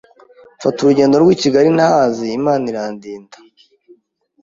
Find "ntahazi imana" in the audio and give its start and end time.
1.77-2.63